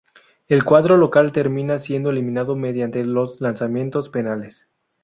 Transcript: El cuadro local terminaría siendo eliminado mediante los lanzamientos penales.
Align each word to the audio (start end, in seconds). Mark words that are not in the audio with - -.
El 0.47 0.65
cuadro 0.65 0.97
local 0.97 1.31
terminaría 1.31 1.77
siendo 1.77 2.09
eliminado 2.09 2.55
mediante 2.55 3.03
los 3.03 3.39
lanzamientos 3.39 4.09
penales. 4.09 4.67